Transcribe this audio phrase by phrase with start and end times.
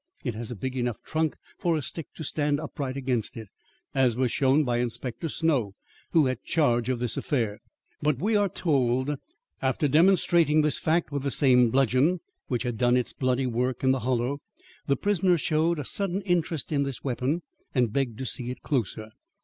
[0.23, 3.49] It has a big enough trunk for a stick to stand upright against it,
[3.93, 5.75] as was shown by Inspector Snow
[6.11, 7.59] who had charge of this affair.
[8.01, 9.19] But we are told that
[9.61, 13.91] after demonstrating this fact with the same bludgeon which had done its bloody work in
[13.91, 14.39] the Hollow,
[14.87, 17.43] the prisoner showed a sudden interest in this weapon
[17.75, 19.11] and begged to see it closer.